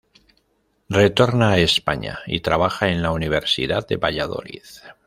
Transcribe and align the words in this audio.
Retorna 0.89 1.51
a 1.51 1.59
España 1.59 2.21
y 2.25 2.39
trabaja 2.39 2.89
en 2.89 3.03
la 3.03 3.11
Universidad 3.11 3.85
de 3.87 3.97
Valladolid. 3.97 4.63